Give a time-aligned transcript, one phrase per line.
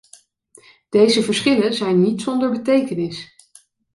[0.89, 3.33] Deze verschillen zijn niet zonder betekenis.